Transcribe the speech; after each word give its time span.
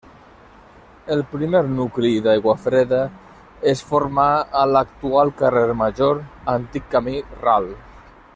El 1.15 1.19
primer 1.33 1.61
nucli 1.73 2.13
d'Aiguafreda 2.27 3.01
es 3.73 3.85
formà 3.91 4.27
a 4.63 4.67
l'actual 4.73 5.35
carrer 5.43 5.65
Major, 5.85 6.27
antic 6.59 6.93
camí 6.97 7.19
ral. 7.47 7.71